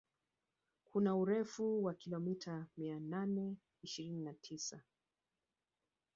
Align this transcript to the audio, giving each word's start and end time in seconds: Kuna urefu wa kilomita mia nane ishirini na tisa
Kuna 0.83 1.15
urefu 1.15 1.83
wa 1.83 1.93
kilomita 1.93 2.65
mia 2.77 2.99
nane 2.99 3.57
ishirini 3.83 4.23
na 4.23 4.33
tisa 4.33 4.79